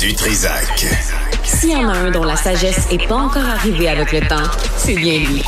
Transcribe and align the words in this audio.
du 0.00 0.14
Trisac. 0.14 0.86
S'il 1.42 1.70
y 1.70 1.74
en 1.74 1.88
a 1.88 1.92
un 1.92 2.10
dont 2.10 2.22
la 2.22 2.36
sagesse 2.36 2.90
n'est 2.90 3.04
pas 3.06 3.16
encore 3.16 3.44
arrivée 3.44 3.88
avec 3.88 4.12
le 4.12 4.20
temps, 4.20 4.48
c'est 4.76 4.94
bien 4.94 5.18
lui. 5.18 5.42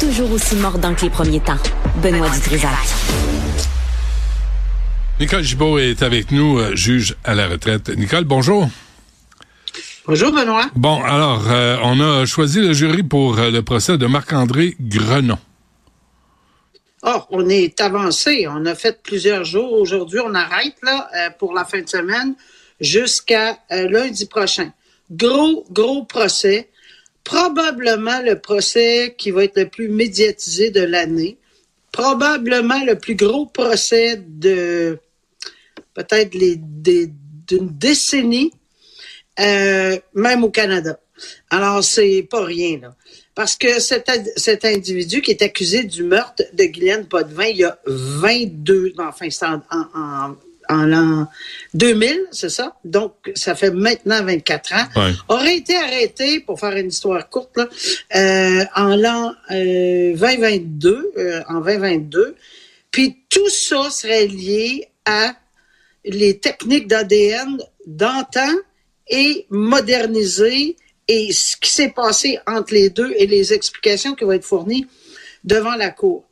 Toujours 0.00 0.30
aussi 0.32 0.56
mordant 0.56 0.94
que 0.94 1.02
les 1.02 1.10
premiers 1.10 1.40
temps. 1.40 1.58
Benoît 2.02 2.30
Dutrisac. 2.30 2.70
Nicole 5.20 5.42
Gibault 5.42 5.78
est 5.78 6.02
avec 6.02 6.30
nous, 6.30 6.58
euh, 6.58 6.74
juge 6.76 7.16
à 7.24 7.34
la 7.34 7.48
retraite. 7.48 7.90
Nicole, 7.90 8.24
bonjour. 8.24 8.68
Bonjour 10.06 10.32
Benoît. 10.32 10.66
Bon, 10.74 11.02
alors, 11.02 11.44
euh, 11.48 11.76
on 11.82 12.00
a 12.00 12.24
choisi 12.24 12.60
le 12.60 12.72
jury 12.72 13.02
pour 13.02 13.38
euh, 13.38 13.50
le 13.50 13.62
procès 13.62 13.98
de 13.98 14.06
Marc-André 14.06 14.76
Grenon. 14.80 15.38
Oh, 17.02 17.22
on 17.30 17.48
est 17.48 17.78
avancé. 17.80 18.46
On 18.48 18.64
a 18.64 18.74
fait 18.74 19.02
plusieurs 19.02 19.44
jours. 19.44 19.72
Aujourd'hui, 19.72 20.20
on 20.24 20.34
arrête 20.34 20.76
là 20.82 21.10
pour 21.38 21.52
la 21.52 21.64
fin 21.64 21.80
de 21.80 21.88
semaine 21.88 22.34
jusqu'à 22.80 23.58
lundi 23.70 24.26
prochain. 24.26 24.72
Gros, 25.10 25.64
gros 25.70 26.04
procès. 26.04 26.68
Probablement 27.24 28.22
le 28.22 28.38
procès 28.38 29.14
qui 29.18 29.30
va 29.30 29.44
être 29.44 29.58
le 29.58 29.68
plus 29.68 29.88
médiatisé 29.88 30.70
de 30.70 30.80
l'année. 30.80 31.38
Probablement 31.92 32.82
le 32.84 32.96
plus 32.98 33.16
gros 33.16 33.46
procès 33.46 34.16
de 34.16 34.98
peut-être 35.94 36.30
d'une 36.30 37.68
décennie, 37.78 38.52
euh, 39.40 39.98
même 40.14 40.44
au 40.44 40.50
Canada. 40.50 41.00
Alors, 41.50 41.82
c'est 41.82 42.26
pas 42.30 42.44
rien, 42.44 42.78
là. 42.80 42.94
Parce 43.34 43.56
que 43.56 43.78
cet, 43.78 44.10
cet 44.36 44.64
individu 44.64 45.22
qui 45.22 45.30
est 45.30 45.42
accusé 45.42 45.84
du 45.84 46.02
meurtre 46.02 46.42
de 46.52 46.64
Guylaine 46.64 47.06
Potvin 47.06 47.46
il 47.46 47.58
y 47.58 47.64
a 47.64 47.78
22, 47.86 48.94
enfin, 48.98 49.30
c'est 49.30 49.46
en, 49.46 50.34
en 50.68 50.84
l'an 50.84 51.26
2000, 51.74 52.26
c'est 52.30 52.48
ça? 52.48 52.76
Donc, 52.84 53.14
ça 53.34 53.54
fait 53.54 53.70
maintenant 53.70 54.22
24 54.24 54.74
ans. 54.74 55.12
Aurait 55.28 55.56
été 55.56 55.76
arrêté, 55.76 56.40
pour 56.40 56.60
faire 56.60 56.76
une 56.76 56.88
histoire 56.88 57.28
courte, 57.28 57.56
là, 57.56 57.68
euh, 58.16 58.64
en 58.74 58.96
l'an 58.96 59.34
euh, 59.50 60.16
2022, 60.16 61.12
euh, 61.16 61.42
en 61.48 61.60
2022. 61.60 62.36
Puis 62.90 63.18
tout 63.28 63.48
ça 63.48 63.90
serait 63.90 64.26
lié 64.26 64.88
à 65.04 65.34
les 66.04 66.38
techniques 66.38 66.86
d'ADN 66.86 67.58
d'antan 67.86 68.52
et 69.08 69.46
modernisées 69.50 70.76
et 71.06 71.32
ce 71.32 71.56
qui 71.56 71.72
s'est 71.72 71.90
passé 71.90 72.38
entre 72.46 72.74
les 72.74 72.90
deux 72.90 73.12
et 73.16 73.26
les 73.26 73.52
explications 73.52 74.14
qui 74.14 74.24
vont 74.24 74.32
être 74.32 74.44
fournies 74.44 74.86
devant 75.44 75.74
la 75.74 75.90
Cour. 75.90 76.24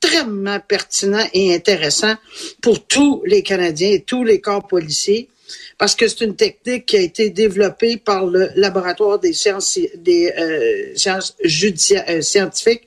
Extrêmement 0.00 0.60
pertinent 0.60 1.26
et 1.32 1.54
intéressant 1.54 2.14
pour 2.62 2.86
tous 2.86 3.22
les 3.26 3.42
Canadiens 3.42 3.90
et 3.90 4.02
tous 4.02 4.24
les 4.24 4.40
corps 4.40 4.66
policiers 4.66 5.28
parce 5.76 5.94
que 5.94 6.06
c'est 6.06 6.24
une 6.24 6.36
technique 6.36 6.86
qui 6.86 6.96
a 6.96 7.00
été 7.00 7.30
développée 7.30 7.96
par 7.96 8.26
le 8.26 8.50
laboratoire 8.54 9.18
des 9.18 9.32
sciences 9.32 9.78
des 9.96 10.30
euh, 10.30 10.96
sciences 10.96 11.36
euh, 11.42 12.20
scientifiques 12.20 12.82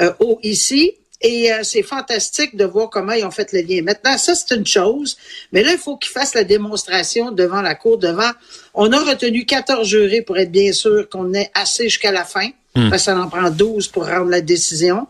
euh, 0.00 0.12
au 0.20 0.40
ici 0.42 0.94
et 1.20 1.52
euh, 1.52 1.62
c'est 1.64 1.82
fantastique 1.82 2.56
de 2.56 2.64
voir 2.64 2.90
comment 2.90 3.12
ils 3.12 3.24
ont 3.24 3.30
fait 3.30 3.52
le 3.52 3.60
lien. 3.62 3.82
Maintenant, 3.82 4.16
ça, 4.16 4.34
c'est 4.34 4.54
une 4.54 4.66
chose. 4.66 5.16
Mais 5.52 5.62
là, 5.62 5.72
il 5.72 5.78
faut 5.78 5.96
qu'ils 5.96 6.12
fassent 6.12 6.34
la 6.34 6.44
démonstration 6.44 7.32
devant 7.32 7.60
la 7.60 7.74
Cour, 7.74 7.98
devant... 7.98 8.30
On 8.74 8.92
a 8.92 9.00
retenu 9.00 9.44
14 9.44 9.86
jurés 9.86 10.22
pour 10.22 10.38
être 10.38 10.52
bien 10.52 10.72
sûr 10.72 11.08
qu'on 11.08 11.34
ait 11.34 11.50
assez 11.54 11.84
jusqu'à 11.84 12.12
la 12.12 12.24
fin. 12.24 12.48
Que 12.90 12.98
ça 12.98 13.18
en 13.18 13.28
prend 13.28 13.50
12 13.50 13.88
pour 13.88 14.06
rendre 14.06 14.30
la 14.30 14.40
décision. 14.40 15.06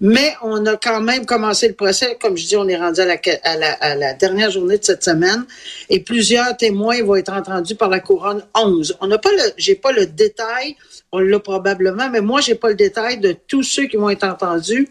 Mais 0.00 0.34
on 0.42 0.64
a 0.66 0.76
quand 0.76 1.00
même 1.00 1.26
commencé 1.26 1.68
le 1.68 1.74
procès. 1.74 2.16
Comme 2.20 2.36
je 2.36 2.46
dis, 2.46 2.56
on 2.56 2.68
est 2.68 2.76
rendu 2.76 3.00
à 3.00 3.04
la, 3.04 3.16
à 3.44 3.56
la, 3.56 3.72
à 3.72 3.94
la 3.94 4.14
dernière 4.14 4.50
journée 4.50 4.78
de 4.78 4.84
cette 4.84 5.04
semaine. 5.04 5.44
Et 5.88 6.00
plusieurs 6.00 6.56
témoins 6.56 7.02
vont 7.02 7.16
être 7.16 7.32
entendus 7.32 7.76
par 7.76 7.88
la 7.88 8.00
couronne 8.00 8.44
11. 8.54 8.96
On 9.00 9.06
n'a 9.06 9.18
pas 9.18 9.30
le, 9.30 9.52
j'ai 9.56 9.74
pas 9.74 9.92
le 9.92 10.06
détail. 10.06 10.76
On 11.12 11.18
l'a 11.18 11.38
probablement, 11.38 12.08
mais 12.10 12.20
moi, 12.20 12.40
j'ai 12.40 12.54
pas 12.54 12.68
le 12.68 12.74
détail 12.74 13.18
de 13.18 13.36
tous 13.46 13.62
ceux 13.62 13.86
qui 13.86 13.96
vont 13.96 14.10
être 14.10 14.24
entendus 14.24 14.88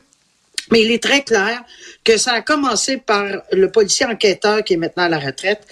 mais 0.72 0.84
il 0.84 0.92
est 0.92 1.04
très 1.04 1.24
clair 1.24 1.64
que 2.04 2.18
ça 2.18 2.34
a 2.34 2.42
commencé 2.42 2.98
par 2.98 3.26
le 3.52 3.70
policier 3.70 4.06
enquêteur 4.06 4.64
qui 4.64 4.74
est 4.74 4.78
maintenant 4.78 5.04
à 5.04 5.10
la 5.10 5.20
retraite, 5.20 5.68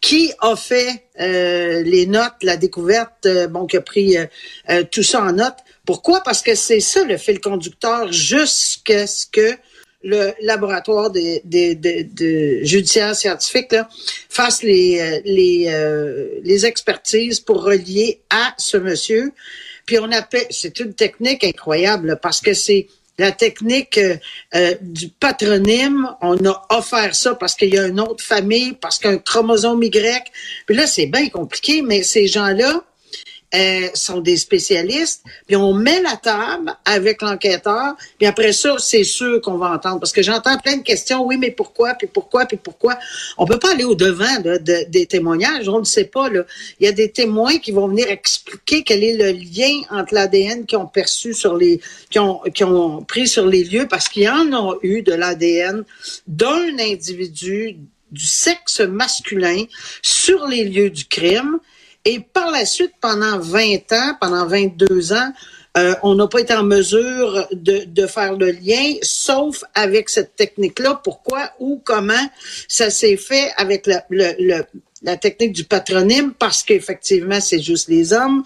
qui 0.00 0.32
a 0.40 0.54
fait 0.54 1.04
euh, 1.20 1.82
les 1.82 2.06
notes, 2.06 2.34
la 2.42 2.56
découverte, 2.56 3.26
euh, 3.26 3.48
bon, 3.48 3.66
qui 3.66 3.76
a 3.76 3.80
pris 3.80 4.16
euh, 4.16 4.82
tout 4.90 5.02
ça 5.02 5.22
en 5.22 5.32
note. 5.32 5.56
Pourquoi? 5.84 6.22
Parce 6.22 6.42
que 6.42 6.54
c'est 6.54 6.80
ça 6.80 7.04
le 7.04 7.16
fil 7.16 7.40
conducteur 7.40 8.12
jusqu'à 8.12 9.06
ce 9.06 9.26
que 9.26 9.56
le 10.02 10.32
laboratoire 10.42 11.10
des, 11.10 11.40
des, 11.44 11.74
des, 11.74 12.64
judiciaires 12.64 13.16
scientifiques 13.16 13.72
là, 13.72 13.88
fasse 14.28 14.62
les, 14.62 15.22
les, 15.24 16.40
les 16.42 16.66
expertises 16.66 17.40
pour 17.40 17.62
relier 17.64 18.20
à 18.28 18.54
ce 18.58 18.76
monsieur. 18.76 19.32
Puis 19.86 19.98
on 19.98 20.10
appelle, 20.12 20.46
c'est 20.50 20.78
une 20.80 20.92
technique 20.92 21.42
incroyable 21.42 22.18
parce 22.22 22.42
que 22.42 22.52
c'est 22.52 22.88
la 23.18 23.32
technique 23.32 23.98
euh, 23.98 24.16
euh, 24.54 24.74
du 24.80 25.08
patronyme, 25.08 26.08
on 26.20 26.36
a 26.46 26.66
offert 26.70 27.14
ça 27.14 27.34
parce 27.34 27.54
qu'il 27.54 27.72
y 27.72 27.78
a 27.78 27.86
une 27.86 28.00
autre 28.00 28.24
famille, 28.24 28.72
parce 28.72 28.98
qu'un 28.98 29.18
chromosome 29.18 29.82
Y. 29.82 30.32
Puis 30.66 30.76
là, 30.76 30.86
c'est 30.86 31.06
bien 31.06 31.28
compliqué, 31.28 31.82
mais 31.82 32.02
ces 32.02 32.26
gens-là, 32.26 32.82
euh, 33.54 33.88
sont 33.94 34.20
des 34.20 34.36
spécialistes, 34.36 35.22
puis 35.46 35.56
on 35.56 35.72
met 35.74 36.00
la 36.02 36.16
table 36.16 36.76
avec 36.84 37.22
l'enquêteur, 37.22 37.94
puis 38.18 38.26
après 38.26 38.52
ça, 38.52 38.76
c'est 38.78 39.04
sûr 39.04 39.40
qu'on 39.40 39.56
va 39.56 39.70
entendre. 39.72 40.00
Parce 40.00 40.12
que 40.12 40.22
j'entends 40.22 40.58
plein 40.58 40.78
de 40.78 40.82
questions, 40.82 41.24
oui, 41.24 41.36
mais 41.36 41.50
pourquoi, 41.50 41.94
puis 41.94 42.08
pourquoi, 42.08 42.46
puis 42.46 42.56
pourquoi. 42.56 42.98
On 43.38 43.46
peut 43.46 43.58
pas 43.58 43.72
aller 43.72 43.84
au-devant 43.84 44.42
des 44.60 45.06
témoignages, 45.06 45.68
on 45.68 45.78
ne 45.78 45.84
sait 45.84 46.04
pas. 46.04 46.28
Là. 46.28 46.42
Il 46.80 46.86
y 46.86 46.88
a 46.88 46.92
des 46.92 47.10
témoins 47.10 47.58
qui 47.58 47.72
vont 47.72 47.88
venir 47.88 48.08
expliquer 48.08 48.82
quel 48.82 49.04
est 49.04 49.16
le 49.16 49.30
lien 49.30 49.82
entre 49.90 50.14
l'ADN 50.14 50.66
qu'ils 50.66 50.78
ont 50.78 50.86
perçu 50.86 51.34
sur 51.34 51.56
les, 51.56 51.80
qui 52.10 52.18
ont, 52.18 52.40
qui 52.54 52.64
ont 52.64 53.02
pris 53.02 53.28
sur 53.28 53.46
les 53.46 53.64
lieux, 53.64 53.86
parce 53.88 54.08
qu'ils 54.08 54.28
en 54.28 54.52
ont 54.52 54.78
eu 54.82 55.02
de 55.02 55.12
l'ADN 55.12 55.84
d'un 56.26 56.78
individu 56.78 57.76
du 58.10 58.26
sexe 58.26 58.80
masculin 58.80 59.64
sur 60.02 60.46
les 60.46 60.64
lieux 60.64 60.90
du 60.90 61.04
crime. 61.04 61.58
Et 62.04 62.20
par 62.20 62.50
la 62.50 62.66
suite, 62.66 62.92
pendant 63.00 63.38
20 63.38 63.92
ans, 63.92 64.16
pendant 64.20 64.46
22 64.46 65.12
ans, 65.12 65.32
euh, 65.76 65.94
on 66.02 66.14
n'a 66.14 66.28
pas 66.28 66.40
été 66.40 66.54
en 66.54 66.62
mesure 66.62 67.48
de, 67.50 67.84
de, 67.84 68.06
faire 68.06 68.36
le 68.36 68.52
lien, 68.52 68.94
sauf 69.02 69.64
avec 69.74 70.08
cette 70.08 70.36
technique-là. 70.36 71.00
Pourquoi 71.02 71.50
ou 71.58 71.80
comment 71.82 72.28
ça 72.68 72.90
s'est 72.90 73.16
fait 73.16 73.50
avec 73.56 73.86
la, 73.86 74.04
le, 74.10 74.62
la 75.02 75.16
technique 75.16 75.52
du 75.52 75.64
patronyme? 75.64 76.32
Parce 76.32 76.62
qu'effectivement, 76.62 77.40
c'est 77.40 77.60
juste 77.60 77.88
les 77.88 78.12
hommes. 78.12 78.44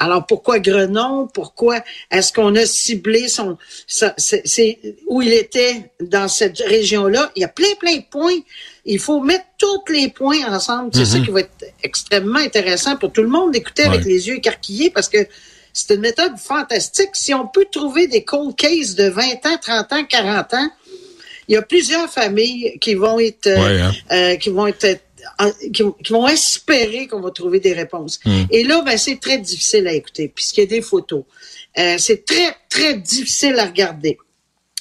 Alors 0.00 0.26
pourquoi 0.26 0.58
Grenon 0.60 1.28
Pourquoi 1.32 1.84
est-ce 2.10 2.32
qu'on 2.32 2.56
a 2.56 2.64
ciblé 2.64 3.28
son, 3.28 3.58
c'est 3.86 4.78
où 5.06 5.20
il 5.20 5.32
était 5.34 5.90
dans 6.00 6.26
cette 6.26 6.58
région-là? 6.58 7.30
Il 7.36 7.42
y 7.42 7.44
a 7.44 7.48
plein 7.48 7.74
plein 7.78 7.96
de 7.96 8.04
points. 8.10 8.40
Il 8.86 8.98
faut 8.98 9.20
mettre 9.20 9.44
tous 9.58 9.92
les 9.92 10.08
points 10.08 10.50
ensemble. 10.50 10.90
C'est 10.94 11.04
ça 11.04 11.18
mhm. 11.18 11.24
qui 11.26 11.30
va 11.30 11.40
être 11.40 11.64
extrêmement 11.82 12.38
intéressant 12.38 12.96
pour 12.96 13.12
tout 13.12 13.22
le 13.22 13.28
monde 13.28 13.52
d'écouter 13.52 13.84
avec 13.84 14.04
les 14.06 14.26
yeux 14.26 14.36
écarquillés 14.36 14.88
parce 14.88 15.10
que 15.10 15.18
c'est 15.74 15.94
une 15.94 16.00
méthode 16.00 16.36
fantastique. 16.38 17.10
Si 17.12 17.34
on 17.34 17.46
peut 17.46 17.66
trouver 17.70 18.06
des 18.06 18.24
cold 18.24 18.56
cases 18.56 18.94
de 18.94 19.04
20 19.04 19.22
ans, 19.46 19.58
30 19.60 19.92
ans, 19.92 20.04
40 20.08 20.54
ans, 20.54 20.70
il 21.46 21.54
y 21.54 21.56
a 21.56 21.62
plusieurs 21.62 22.08
familles 22.08 22.78
qui 22.80 22.94
vont 22.94 23.18
être, 23.18 23.48
hein. 23.48 23.92
euh, 24.12 24.36
qui 24.36 24.48
vont 24.48 24.66
être 24.66 25.00
qui, 25.72 25.82
vont 26.10 26.28
espérer 26.28 27.06
qu'on 27.06 27.20
va 27.20 27.30
trouver 27.30 27.60
des 27.60 27.72
réponses. 27.72 28.20
Hmm. 28.24 28.44
Et 28.50 28.64
là, 28.64 28.82
ben, 28.82 28.96
c'est 28.96 29.20
très 29.20 29.38
difficile 29.38 29.86
à 29.86 29.92
écouter, 29.92 30.28
puisqu'il 30.28 30.60
y 30.60 30.62
a 30.64 30.66
des 30.66 30.82
photos. 30.82 31.24
Euh, 31.78 31.96
c'est 31.98 32.24
très, 32.24 32.54
très 32.68 32.94
difficile 32.94 33.58
à 33.58 33.66
regarder. 33.66 34.18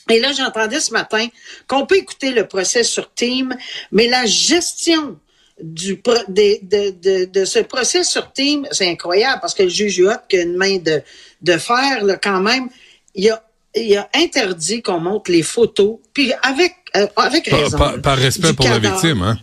Et 0.10 0.20
là, 0.20 0.32
j'entendais 0.32 0.80
ce 0.80 0.92
matin 0.92 1.28
qu'on 1.68 1.86
peut 1.86 1.98
écouter 1.98 2.32
le 2.32 2.48
procès 2.48 2.84
sur 2.84 3.14
Team, 3.14 3.56
mais 3.92 4.08
la 4.08 4.26
gestion 4.26 5.18
du 5.62 6.02
de, 6.30 7.26
de, 7.26 7.46
ce 7.46 7.60
procès 7.60 8.04
sur 8.04 8.32
Team, 8.32 8.68
c'est 8.72 8.90
incroyable 8.90 9.40
parce 9.42 9.54
que 9.54 9.64
le 9.64 9.70
juge 9.70 9.98
Huot, 9.98 10.12
qui 10.28 10.38
a 10.38 10.42
une 10.42 10.56
main 10.56 10.78
de, 10.78 11.02
de 11.42 11.58
fer, 11.58 12.04
là, 12.04 12.18
quand 12.18 12.40
même, 12.40 12.70
il 13.14 13.30
a, 13.30 13.44
il 13.76 13.96
a 13.98 14.10
interdit 14.16 14.82
qu'on 14.82 15.00
montre 15.00 15.32
les 15.32 15.44
photos, 15.44 15.98
puis 16.14 16.32
avec, 16.42 16.76
euh, 16.96 17.08
avec 17.16 17.48
raison. 17.48 17.78
Par, 18.02 18.18
respect 18.18 18.54
pour 18.54 18.68
la 18.68 18.80
victime, 18.80 19.22
hein? 19.22 19.38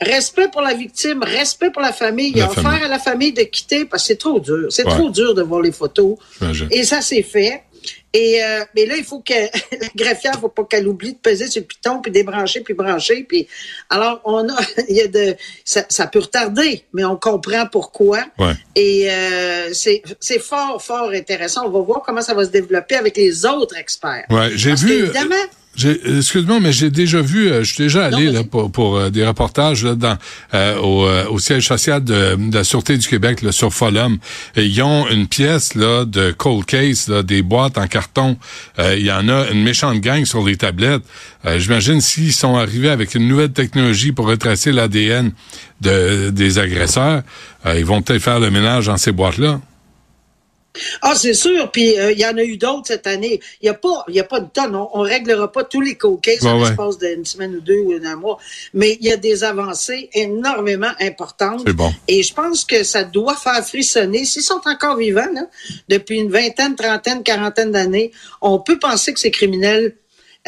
Respect 0.00 0.48
pour 0.48 0.62
la 0.62 0.74
victime, 0.74 1.22
respect 1.22 1.70
pour 1.70 1.82
la 1.82 1.92
famille. 1.92 2.32
Il 2.34 2.42
a 2.42 2.50
offert 2.50 2.66
à 2.84 2.88
la 2.88 2.98
famille 2.98 3.32
de 3.32 3.42
quitter 3.42 3.84
parce 3.84 4.04
que 4.04 4.08
c'est 4.08 4.16
trop 4.16 4.38
dur. 4.38 4.66
C'est 4.70 4.84
trop 4.84 5.10
dur 5.10 5.34
de 5.34 5.42
voir 5.42 5.60
les 5.60 5.72
photos. 5.72 6.16
Et 6.70 6.84
ça 6.84 7.00
s'est 7.00 7.22
fait. 7.22 7.62
Et 8.14 8.42
euh, 8.42 8.64
mais 8.74 8.86
là, 8.86 8.96
il 8.96 9.04
faut 9.04 9.20
que 9.20 9.34
la 9.80 9.88
greffière, 9.94 10.34
faut 10.40 10.48
pas 10.48 10.64
qu'elle 10.64 10.88
oublie 10.88 11.12
de 11.12 11.18
peser 11.18 11.46
sur 11.48 11.60
le 11.60 11.66
piton 11.66 12.00
puis 12.00 12.10
débrancher 12.10 12.60
puis 12.60 12.74
brancher. 12.74 13.24
Puis 13.28 13.46
alors 13.90 14.20
on 14.24 14.48
a, 14.48 14.56
il 14.88 14.96
y 14.96 15.02
a 15.02 15.08
de, 15.08 15.36
ça, 15.64 15.84
ça 15.88 16.06
peut 16.06 16.20
retarder, 16.20 16.84
mais 16.92 17.04
on 17.04 17.16
comprend 17.16 17.66
pourquoi. 17.66 18.24
Et 18.74 19.10
euh, 19.10 19.72
c'est 19.74 20.02
c'est 20.20 20.38
fort 20.38 20.82
fort 20.82 21.10
intéressant. 21.10 21.66
On 21.66 21.70
va 21.70 21.80
voir 21.80 22.02
comment 22.02 22.22
ça 22.22 22.34
va 22.34 22.44
se 22.44 22.50
développer 22.50 22.96
avec 22.96 23.16
les 23.16 23.44
autres 23.44 23.76
experts. 23.76 24.24
Ouais, 24.30 24.50
j'ai 24.54 24.74
vu. 24.74 25.04
Évidemment, 25.04 25.34
Excuse-moi, 25.84 26.58
mais 26.60 26.72
j'ai 26.72 26.90
déjà 26.90 27.20
vu, 27.20 27.48
euh, 27.48 27.62
je 27.62 27.72
suis 27.72 27.84
déjà 27.84 28.06
allé 28.06 28.32
là, 28.32 28.42
pour, 28.42 28.72
pour 28.72 28.96
euh, 28.96 29.10
des 29.10 29.24
reportages 29.24 29.84
là, 29.84 29.94
dans, 29.94 30.16
euh, 30.54 30.76
au, 30.78 31.08
au, 31.32 31.38
siège 31.38 31.68
social 31.68 32.02
de, 32.02 32.34
de, 32.36 32.56
la 32.56 32.64
Sûreté 32.64 32.96
du 32.96 33.06
Québec, 33.06 33.42
là, 33.42 33.52
sur 33.52 33.72
Folum. 33.72 34.18
Et 34.56 34.64
ils 34.64 34.82
ont 34.82 35.08
une 35.08 35.28
pièce 35.28 35.76
là, 35.76 36.04
de 36.04 36.32
cold 36.32 36.64
case, 36.64 37.06
là, 37.08 37.22
des 37.22 37.42
boîtes 37.42 37.78
en 37.78 37.86
carton. 37.86 38.36
Il 38.78 39.04
y 39.04 39.12
en 39.12 39.28
a 39.28 39.50
une 39.50 39.62
méchante 39.62 40.00
gang 40.00 40.24
sur 40.24 40.44
les 40.44 40.56
tablettes. 40.56 41.02
J'imagine 41.56 42.00
s'ils 42.00 42.32
sont 42.32 42.56
arrivés 42.56 42.90
avec 42.90 43.14
une 43.14 43.28
nouvelle 43.28 43.52
technologie 43.52 44.12
pour 44.12 44.26
retracer 44.26 44.72
l'ADN 44.72 45.32
de, 45.80 46.30
des 46.30 46.58
agresseurs, 46.58 47.22
ils 47.66 47.84
vont 47.84 48.02
peut-être 48.02 48.22
faire 48.22 48.40
le 48.40 48.50
ménage 48.50 48.86
dans 48.86 48.96
ces 48.96 49.12
boîtes-là. 49.12 49.60
Ah, 51.02 51.14
c'est 51.14 51.34
sûr. 51.34 51.70
Puis 51.70 51.98
euh, 51.98 52.12
il 52.12 52.18
y 52.18 52.26
en 52.26 52.36
a 52.36 52.42
eu 52.42 52.56
d'autres 52.56 52.86
cette 52.86 53.06
année. 53.06 53.40
Il 53.60 53.64
n'y 53.64 53.68
a 53.68 53.74
pas, 53.74 54.04
il 54.08 54.14
y 54.14 54.20
a 54.20 54.24
pas 54.24 54.40
de 54.40 54.48
tonne. 54.48 54.76
On, 54.76 55.02
ne 55.02 55.08
réglera 55.08 55.50
pas 55.50 55.64
tous 55.64 55.80
les 55.80 55.96
coquets 55.96 56.44
en 56.44 56.58
l'espace 56.58 56.98
d'une 56.98 57.24
semaine 57.24 57.56
ou 57.56 57.60
deux 57.60 57.78
ou 57.78 57.98
d'un 57.98 58.16
mois. 58.16 58.38
Mais 58.74 58.96
il 59.00 59.06
y 59.06 59.12
a 59.12 59.16
des 59.16 59.44
avancées 59.44 60.10
énormément 60.12 60.92
importantes. 61.00 61.64
Bon. 61.64 61.92
Et 62.06 62.22
je 62.22 62.34
pense 62.34 62.64
que 62.64 62.84
ça 62.84 63.04
doit 63.04 63.36
faire 63.36 63.66
frissonner. 63.66 64.24
S'ils 64.24 64.42
sont 64.42 64.60
encore 64.66 64.96
vivants, 64.96 65.32
là, 65.32 65.46
depuis 65.88 66.18
une 66.18 66.30
vingtaine, 66.30 66.76
trentaine, 66.76 67.22
quarantaine 67.22 67.72
d'années, 67.72 68.12
on 68.40 68.58
peut 68.58 68.78
penser 68.78 69.12
que 69.12 69.20
ces 69.20 69.30
criminels 69.30 69.94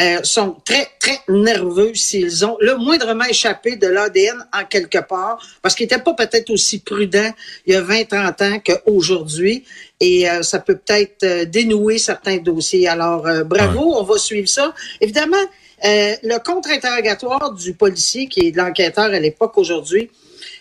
euh, 0.01 0.23
sont 0.23 0.57
très, 0.65 0.89
très 0.99 1.21
nerveux 1.29 1.95
s'ils 1.95 2.47
ont 2.47 2.57
le 2.61 2.77
moindrement 2.77 3.25
échappé 3.25 3.77
de 3.77 3.87
l'ADN 3.87 4.47
en 4.53 4.65
quelque 4.65 4.99
part, 4.99 5.45
parce 5.61 5.75
qu'ils 5.75 5.85
n'étaient 5.85 6.03
pas 6.03 6.15
peut-être 6.15 6.49
aussi 6.51 6.79
prudents 6.79 7.33
il 7.67 7.75
y 7.75 7.77
a 7.77 7.83
20, 7.83 8.05
30 8.09 8.43
ans 8.43 8.59
qu'aujourd'hui. 8.65 9.65
Et 10.01 10.31
euh, 10.31 10.43
ça 10.43 10.61
peut 10.61 10.77
peut-être 10.77 11.25
euh, 11.25 11.45
dénouer 11.45 11.99
certains 11.99 12.39
dossiers. 12.39 12.89
Alors, 12.89 13.27
bravo, 13.45 13.95
on 13.99 14.03
va 14.03 14.17
suivre 14.17 14.49
ça. 14.49 14.75
Évidemment, 15.01 15.45
le 15.83 16.39
contre-interrogatoire 16.39 17.53
du 17.53 17.75
policier, 17.75 18.27
qui 18.27 18.49
est 18.49 18.57
l'enquêteur 18.57 19.05
à 19.05 19.19
l'époque 19.19 19.59
aujourd'hui, 19.59 20.11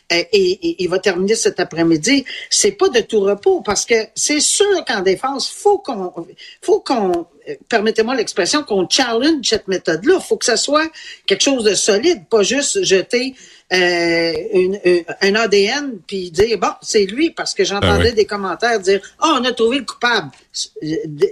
et, 0.10 0.84
il 0.84 0.90
va 0.90 1.00
terminer 1.00 1.36
cet 1.36 1.60
après-midi, 1.60 2.26
c'est 2.50 2.72
pas 2.72 2.90
de 2.90 3.02
tout 3.02 3.22
repos 3.22 3.62
parce 3.62 3.86
que 3.86 3.96
c'est 4.16 4.40
sûr 4.40 4.84
qu'en 4.86 5.02
défense, 5.02 5.50
faut 5.50 5.78
qu'on, 5.78 6.14
faut 6.62 6.80
qu'on, 6.80 7.28
permettez-moi 7.68 8.16
l'expression, 8.16 8.64
qu'on 8.64 8.88
challenge 8.90 9.46
cette 9.48 9.68
méthode-là. 9.68 10.16
Il 10.20 10.26
faut 10.26 10.38
que 10.38 10.46
ça 10.46 10.58
soit 10.58 10.90
quelque 11.26 11.44
chose 11.44 11.64
de 11.64 11.76
solide, 11.76 12.28
pas 12.30 12.44
juste 12.44 12.84
jeter 12.84 13.36
euh, 13.72 14.34
une, 14.54 14.80
un 15.22 15.36
ADN 15.36 16.00
puis 16.08 16.32
dire 16.32 16.58
bon 16.58 16.72
c'est 16.82 17.06
lui 17.06 17.30
parce 17.30 17.54
que 17.54 17.64
j'entendais 17.64 18.10
ah 18.10 18.16
des 18.16 18.26
commentaires 18.26 18.80
dire 18.80 19.00
oh 19.22 19.38
on 19.40 19.46
a 19.46 19.52
trouvé 19.52 19.78
le 19.78 19.86
coupable. 19.86 20.32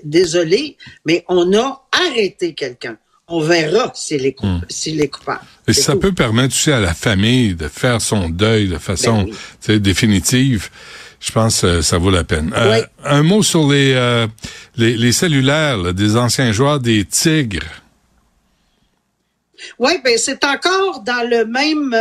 Désolé, 0.03 0.77
mais 1.05 1.25
on 1.27 1.51
a 1.57 1.87
arrêté 1.91 2.53
quelqu'un 2.53 2.97
on 3.27 3.41
verra 3.41 3.91
s'il 3.93 4.25
est, 4.25 4.41
hmm. 4.41 4.61
est, 4.99 5.07
coupable. 5.09 5.41
Et 5.67 5.73
ça 5.73 5.95
peut 5.95 6.13
permettre 6.13 6.53
aussi 6.53 6.71
à 6.71 6.79
la 6.79 6.93
famille 6.93 7.55
de 7.55 7.67
faire 7.67 8.01
son 8.01 8.29
deuil 8.29 8.67
de 8.67 8.77
façon 8.77 9.27
ben 9.67 9.79
définitive. 9.79 10.69
Je 11.19 11.31
pense 11.31 11.61
que 11.61 11.81
ça 11.81 11.97
vaut 11.97 12.11
la 12.11 12.23
peine. 12.23 12.53
Euh, 12.55 12.81
un 13.03 13.23
mot 13.23 13.43
sur 13.43 13.69
les, 13.69 13.93
euh, 13.95 14.27
les, 14.77 14.95
les, 14.95 15.11
cellulaires 15.11 15.93
des 15.93 16.15
anciens 16.15 16.51
joueurs 16.51 16.79
des 16.79 17.05
Tigres. 17.05 17.65
Oui, 19.79 19.91
ben 20.03 20.17
c'est 20.17 20.43
encore 20.43 21.01
dans 21.01 21.27
le 21.29 21.45
même 21.45 21.93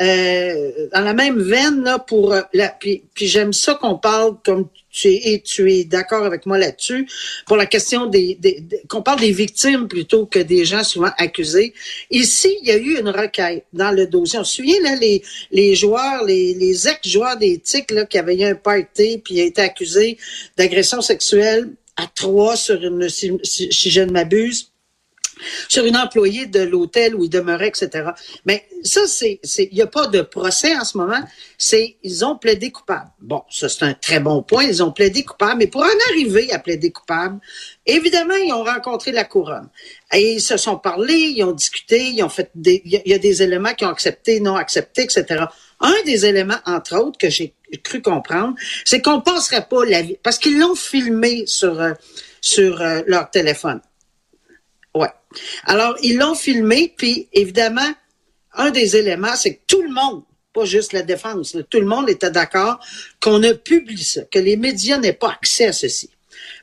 euh, 0.00 0.70
dans 0.92 1.00
la 1.02 1.14
même 1.14 1.40
veine 1.40 1.84
là, 1.84 2.00
pour 2.00 2.34
la 2.52 2.68
puis, 2.68 3.04
puis 3.14 3.28
j'aime 3.28 3.52
ça 3.52 3.74
qu'on 3.74 3.96
parle 3.96 4.36
comme 4.44 4.68
tu 4.90 5.08
es 5.08 5.32
et 5.32 5.40
tu 5.40 5.72
es 5.72 5.84
d'accord 5.84 6.24
avec 6.24 6.46
moi 6.46 6.58
là-dessus 6.58 7.08
pour 7.46 7.56
la 7.56 7.66
question 7.66 8.06
des, 8.06 8.34
des, 8.34 8.64
qu'on 8.88 9.02
parle 9.02 9.20
des 9.20 9.30
victimes 9.30 9.86
plutôt 9.86 10.26
que 10.26 10.40
des 10.40 10.64
gens 10.64 10.82
souvent 10.82 11.12
accusés. 11.16 11.72
Ici, 12.10 12.56
il 12.62 12.68
y 12.68 12.72
a 12.72 12.76
eu 12.76 12.98
une 12.98 13.08
requête 13.08 13.64
dans 13.72 13.92
le 13.92 14.06
dossier. 14.06 14.40
On 14.40 14.44
se 14.44 14.56
souvient 14.56 14.80
là 14.82 14.96
les 14.96 15.22
les 15.52 15.76
joueurs, 15.76 16.24
les, 16.24 16.54
les 16.54 16.88
ex-joueurs 16.88 17.36
des 17.36 17.58
TIC 17.58 17.92
là 17.92 18.04
qui 18.04 18.18
avaient 18.18 18.36
eu 18.36 18.44
un 18.44 18.56
party 18.56 19.18
puis 19.24 19.40
a 19.40 19.44
été 19.44 19.62
accusés 19.62 20.18
d'agression 20.56 21.00
sexuelle 21.00 21.70
à 21.96 22.08
trois 22.12 22.56
sur 22.56 22.82
une 22.82 23.08
si, 23.08 23.38
si 23.44 23.90
je 23.90 24.00
ne 24.00 24.10
m'abuse 24.10 24.71
sur 25.68 25.84
une 25.84 25.96
employée 25.96 26.46
de 26.46 26.60
l'hôtel 26.60 27.14
où 27.14 27.24
il 27.24 27.30
demeurait, 27.30 27.68
etc. 27.68 28.10
Mais 28.44 28.66
ça, 28.82 29.06
c'est, 29.06 29.40
il 29.58 29.74
n'y 29.74 29.82
a 29.82 29.86
pas 29.86 30.06
de 30.06 30.22
procès 30.22 30.76
en 30.76 30.84
ce 30.84 30.98
moment. 30.98 31.20
C'est, 31.58 31.96
ils 32.02 32.24
ont 32.24 32.36
plaidé 32.36 32.70
coupable. 32.70 33.10
Bon, 33.20 33.42
ça, 33.50 33.68
c'est 33.68 33.84
un 33.84 33.94
très 33.94 34.20
bon 34.20 34.42
point. 34.42 34.64
Ils 34.64 34.82
ont 34.82 34.92
plaidé 34.92 35.22
coupable. 35.22 35.58
Mais 35.58 35.66
pour 35.66 35.82
en 35.82 36.10
arriver 36.10 36.52
à 36.52 36.58
plaider 36.58 36.90
coupable, 36.90 37.38
évidemment, 37.86 38.34
ils 38.34 38.52
ont 38.52 38.64
rencontré 38.64 39.12
la 39.12 39.24
couronne. 39.24 39.68
Et 40.12 40.34
ils 40.34 40.40
se 40.40 40.56
sont 40.56 40.76
parlé, 40.76 41.14
ils 41.14 41.44
ont 41.44 41.52
discuté, 41.52 42.10
ils 42.10 42.22
ont 42.22 42.28
fait 42.28 42.50
des, 42.54 42.82
il 42.84 43.02
y 43.04 43.14
a 43.14 43.18
des 43.18 43.42
éléments 43.42 43.74
qui 43.74 43.84
ont 43.84 43.90
accepté, 43.90 44.40
non 44.40 44.56
accepté, 44.56 45.02
etc. 45.02 45.44
Un 45.80 45.94
des 46.04 46.26
éléments, 46.26 46.60
entre 46.64 46.96
autres, 46.96 47.18
que 47.18 47.28
j'ai 47.28 47.54
cru 47.82 48.02
comprendre, 48.02 48.54
c'est 48.84 49.00
qu'on 49.00 49.20
passerait 49.20 49.66
pas 49.68 49.84
la 49.84 50.02
vie, 50.02 50.16
parce 50.22 50.38
qu'ils 50.38 50.58
l'ont 50.58 50.74
filmé 50.74 51.44
sur, 51.46 51.80
euh, 51.80 51.92
sur 52.40 52.80
euh, 52.80 53.02
leur 53.06 53.30
téléphone. 53.30 53.80
Ouais. 54.94 55.08
Alors, 55.64 55.96
ils 56.02 56.18
l'ont 56.18 56.34
filmé, 56.34 56.92
puis 56.96 57.28
évidemment, 57.32 57.92
un 58.54 58.70
des 58.70 58.96
éléments, 58.96 59.34
c'est 59.36 59.54
que 59.54 59.60
tout 59.66 59.82
le 59.82 59.92
monde, 59.92 60.22
pas 60.52 60.64
juste 60.64 60.92
la 60.92 61.02
défense, 61.02 61.56
tout 61.70 61.80
le 61.80 61.86
monde 61.86 62.10
était 62.10 62.30
d'accord 62.30 62.78
qu'on 63.20 63.42
a 63.42 63.54
publié 63.54 64.04
ça, 64.04 64.22
que 64.24 64.38
les 64.38 64.56
médias 64.56 64.98
n'aient 64.98 65.14
pas 65.14 65.30
accès 65.30 65.66
à 65.66 65.72
ceci. 65.72 66.10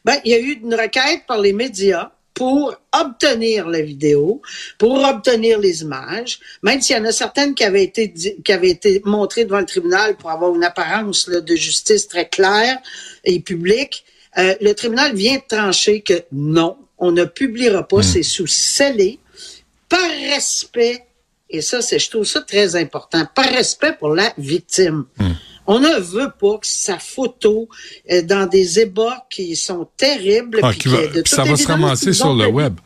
Ben, 0.06 0.18
il 0.24 0.32
y 0.32 0.36
a 0.36 0.40
eu 0.40 0.60
une 0.62 0.76
requête 0.76 1.26
par 1.28 1.40
les 1.40 1.54
médias 1.54 2.12
pour 2.40 2.74
obtenir 2.94 3.68
la 3.68 3.82
vidéo, 3.82 4.42
pour 4.78 5.04
obtenir 5.04 5.60
les 5.60 5.82
images, 5.82 6.40
même 6.64 6.80
s'il 6.80 6.96
y 6.96 7.00
en 7.00 7.04
a 7.04 7.12
certaines 7.12 7.54
qui 7.54 7.66
avaient 7.66 7.84
été 7.84 8.14
qui 8.14 8.54
avaient 8.54 8.70
été 8.70 9.02
montrées 9.04 9.44
devant 9.44 9.60
le 9.60 9.66
tribunal 9.66 10.16
pour 10.16 10.30
avoir 10.30 10.56
une 10.56 10.64
apparence 10.64 11.28
de 11.28 11.56
justice 11.56 12.08
très 12.08 12.30
claire 12.30 12.78
et 13.26 13.42
publique. 13.42 14.06
Euh, 14.38 14.56
le 14.62 14.74
tribunal 14.74 15.16
vient 15.16 15.36
de 15.36 15.44
trancher 15.50 16.00
que 16.00 16.24
non, 16.32 16.78
on 17.00 17.12
ne 17.12 17.26
publiera 17.26 17.88
pas, 17.88 17.98
hmm. 17.98 18.04
c'est 18.04 18.24
sous 18.24 18.48
scellé, 18.48 19.20
par 19.88 20.10
respect, 20.10 21.06
et 21.50 21.62
ça, 21.62 21.82
c'est, 21.82 21.98
je 21.98 22.10
trouve 22.10 22.26
ça 22.26 22.42
très 22.42 22.76
important, 22.76 23.26
par 23.34 23.46
respect 23.46 23.94
pour 23.98 24.14
la 24.14 24.32
victime. 24.38 25.06
Hmm. 25.18 25.32
On 25.66 25.80
ne 25.80 26.00
veut 26.00 26.32
pas 26.40 26.58
que 26.58 26.68
sa 26.68 26.98
photo 26.98 27.70
euh, 28.12 28.24
dans 28.24 28.48
des 28.48 28.80
ébats 28.80 29.28
qui 29.30 29.56
sont 29.56 29.88
terribles. 29.98 30.60
Ah, 30.64 30.72
ça 31.26 31.44
va 31.44 31.56
se 31.56 31.68
ramasser 31.68 32.14
sur 32.14 32.34
le 32.34 32.48
web. 32.48 32.80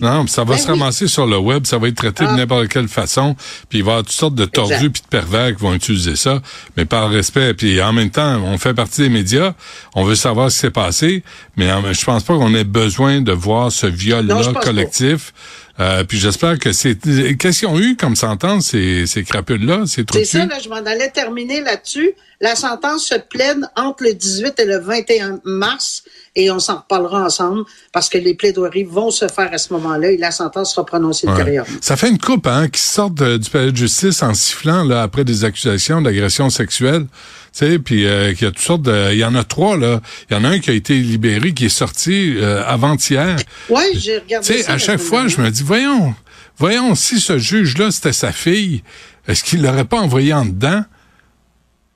Non, 0.00 0.26
ça 0.26 0.44
va 0.44 0.54
ben 0.54 0.60
se 0.60 0.66
ramasser 0.66 1.08
sur 1.08 1.26
le 1.26 1.38
web, 1.38 1.66
ça 1.66 1.78
va 1.78 1.88
être 1.88 1.96
traité 1.96 2.24
de 2.24 2.30
ah. 2.30 2.36
n'importe 2.36 2.68
quelle 2.68 2.88
façon, 2.88 3.36
puis 3.68 3.80
il 3.80 3.84
va 3.84 3.90
y 3.90 3.92
avoir 3.92 4.04
toutes 4.04 4.14
sortes 4.14 4.34
de 4.34 4.44
tordus 4.44 4.90
puis 4.90 5.02
de 5.02 5.08
pervers 5.08 5.54
qui 5.54 5.62
vont 5.62 5.74
utiliser 5.74 6.16
ça, 6.16 6.40
mais 6.76 6.84
par 6.84 7.10
respect. 7.10 7.54
Puis 7.54 7.80
en 7.82 7.92
même 7.92 8.10
temps, 8.10 8.40
on 8.44 8.58
fait 8.58 8.74
partie 8.74 9.02
des 9.02 9.08
médias, 9.08 9.54
on 9.94 10.04
veut 10.04 10.14
savoir 10.14 10.50
ce 10.50 10.56
qui 10.56 10.60
s'est 10.60 10.70
passé, 10.70 11.22
mais 11.56 11.68
je 11.92 12.04
pense 12.04 12.22
pas 12.22 12.34
qu'on 12.34 12.54
ait 12.54 12.64
besoin 12.64 13.20
de 13.20 13.32
voir 13.32 13.70
ce 13.70 13.86
viol-là 13.86 14.52
collectif. 14.62 15.32
Euh, 15.80 16.04
puis 16.04 16.18
j'espère 16.18 16.58
que 16.58 16.72
c'est... 16.72 16.96
Qu'est-ce 17.38 17.60
qu'ils 17.60 17.68
ont 17.68 17.78
eu 17.78 17.96
comme 17.96 18.16
sentence, 18.16 18.68
ces, 18.68 19.06
ces 19.06 19.24
crapules-là, 19.24 19.84
ces 19.86 20.04
C'est 20.12 20.24
ça, 20.24 20.46
là, 20.46 20.58
je 20.62 20.68
m'en 20.68 20.76
allais 20.76 21.10
terminer 21.10 21.62
là-dessus. 21.62 22.12
La 22.42 22.54
sentence 22.54 23.06
se 23.06 23.16
plaide 23.16 23.66
entre 23.76 24.04
le 24.04 24.14
18 24.14 24.60
et 24.60 24.64
le 24.64 24.78
21 24.78 25.40
mars 25.44 26.04
et 26.36 26.50
on 26.50 26.58
s'en 26.58 26.76
reparlera 26.76 27.24
ensemble 27.24 27.64
parce 27.92 28.08
que 28.08 28.16
les 28.16 28.34
plaidoiries 28.34 28.84
vont 28.84 29.10
se 29.10 29.28
faire 29.28 29.52
à 29.52 29.58
ce 29.58 29.72
moment-là 29.74 30.10
et 30.10 30.16
la 30.16 30.30
sentence 30.30 30.74
sera 30.74 30.86
prononcée 30.86 31.26
ultérieurement. 31.26 31.76
Ça 31.82 31.96
fait 31.96 32.08
une 32.08 32.18
coupe 32.18 32.46
hein, 32.46 32.68
qui 32.68 32.80
sort 32.80 33.10
du 33.10 33.50
palais 33.50 33.72
de 33.72 33.76
justice 33.76 34.22
en 34.22 34.32
sifflant 34.32 34.84
là 34.84 35.02
après 35.02 35.24
des 35.24 35.44
accusations 35.44 36.00
d'agression 36.00 36.48
sexuelle. 36.48 37.06
Sais, 37.52 37.78
puis 37.78 38.06
euh, 38.06 38.32
il 38.32 38.40
y 38.40 38.46
a 38.46 38.50
toutes 38.50 38.60
sortes 38.60 38.82
de... 38.82 39.12
Il 39.12 39.18
y 39.18 39.24
en 39.24 39.34
a 39.34 39.42
trois, 39.42 39.76
là. 39.76 40.00
Il 40.30 40.34
y 40.34 40.36
en 40.36 40.44
a 40.44 40.48
un 40.48 40.58
qui 40.60 40.70
a 40.70 40.72
été 40.72 40.94
libéré, 40.94 41.52
qui 41.52 41.66
est 41.66 41.68
sorti 41.68 42.34
euh, 42.36 42.62
avant-hier. 42.64 43.36
Oui, 43.68 43.82
j'ai 43.94 44.18
regardé 44.18 44.46
Tu 44.46 44.62
sais, 44.62 44.70
à 44.70 44.78
chaque 44.78 45.00
fois, 45.00 45.26
je 45.26 45.40
me 45.40 45.50
dis, 45.50 45.62
voyons, 45.64 46.14
voyons, 46.58 46.94
si 46.94 47.18
ce 47.18 47.38
juge-là, 47.38 47.90
c'était 47.90 48.12
sa 48.12 48.32
fille, 48.32 48.82
est-ce 49.26 49.42
qu'il 49.42 49.62
l'aurait 49.62 49.84
pas 49.84 49.98
envoyé 49.98 50.32
en 50.32 50.44
dedans? 50.44 50.84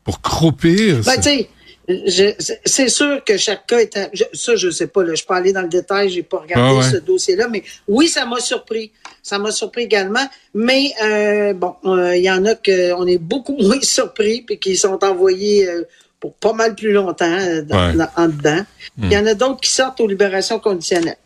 pour 0.04 0.20
croupir. 0.20 1.00
Ben, 1.00 1.20
c'est 1.86 2.88
sûr 2.88 3.22
que 3.24 3.36
chaque 3.36 3.66
cas 3.66 3.78
est... 3.78 3.98
ça, 4.32 4.56
je 4.56 4.70
sais 4.70 4.86
pas. 4.86 5.02
Là, 5.02 5.14
je 5.14 5.24
peux 5.24 5.34
aller 5.34 5.52
dans 5.52 5.62
le 5.62 5.68
détail. 5.68 6.08
J'ai 6.08 6.22
pas 6.22 6.38
regardé 6.38 6.80
ah 6.80 6.90
ce 6.90 6.96
dossier-là, 6.96 7.48
mais 7.48 7.62
oui, 7.86 8.08
ça 8.08 8.24
m'a 8.24 8.40
surpris. 8.40 8.90
Ça 9.22 9.38
m'a 9.38 9.50
surpris 9.50 9.82
également. 9.82 10.26
Mais 10.54 10.92
euh, 11.02 11.52
bon, 11.52 11.74
euh, 11.84 12.16
il 12.16 12.22
y 12.22 12.30
en 12.30 12.44
a 12.46 12.54
que 12.54 12.92
on 12.94 13.06
est 13.06 13.18
beaucoup 13.18 13.56
moins 13.60 13.80
surpris 13.82 14.42
puis 14.42 14.58
qui 14.58 14.76
sont 14.76 15.02
envoyés 15.04 15.68
euh, 15.68 15.82
pour 16.20 16.34
pas 16.34 16.54
mal 16.54 16.74
plus 16.74 16.92
longtemps 16.92 17.38
en 18.16 18.28
dedans. 18.28 18.64
Il 18.98 19.12
y 19.12 19.18
en 19.18 19.26
a 19.26 19.34
d'autres 19.34 19.60
qui 19.60 19.70
sortent 19.70 20.00
aux 20.00 20.08
libérations 20.08 20.58
conditionnelles. 20.58 21.18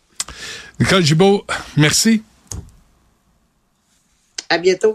Nicole 0.81 1.05
Gibault, 1.05 1.45
merci. 1.77 2.23
À 4.49 4.59
bientôt. 4.59 4.93